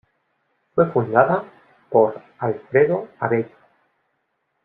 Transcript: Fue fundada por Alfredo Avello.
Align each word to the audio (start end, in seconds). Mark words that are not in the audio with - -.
Fue 0.73 0.89
fundada 0.91 1.43
por 1.91 2.19
Alfredo 2.39 3.07
Avello. 3.19 3.55